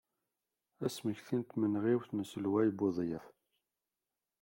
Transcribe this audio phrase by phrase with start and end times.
[0.85, 3.25] Asmekti n tmenɣiwt n uselway Buḍyaf.